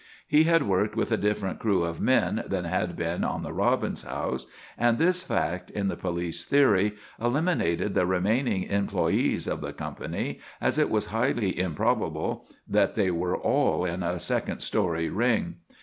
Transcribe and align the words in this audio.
He 0.27 0.45
had 0.45 0.63
worked 0.63 0.95
with 0.95 1.11
a 1.11 1.15
different 1.15 1.59
crew 1.59 1.83
of 1.83 2.01
men 2.01 2.43
than 2.47 2.63
had 2.65 2.95
been 2.95 3.23
on 3.23 3.43
the 3.43 3.53
Robbins 3.53 4.01
house, 4.01 4.47
and 4.75 4.97
this 4.97 5.21
fact, 5.21 5.69
in 5.69 5.89
the 5.89 5.95
police 5.95 6.43
theory, 6.43 6.95
eliminated 7.21 7.93
the 7.93 8.07
remaining 8.07 8.63
employees 8.63 9.45
of 9.45 9.61
the 9.61 9.73
company 9.73 10.39
as 10.59 10.79
it 10.79 10.89
was 10.89 11.05
highly 11.13 11.55
improbable 11.59 12.47
that 12.67 12.95
they 12.95 13.11
were 13.11 13.37
all 13.37 13.85
in 13.85 14.01
a 14.01 14.17
"second 14.17 14.61
story" 14.61 15.07
ring. 15.07 15.57